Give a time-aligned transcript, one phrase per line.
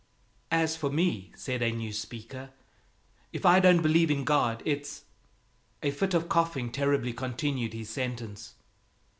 [0.49, 2.49] "As for me," said a new speaker,
[3.31, 5.03] "if I don't believe in God, it's"
[5.83, 8.55] A fit of coughing terribly continued his sentence.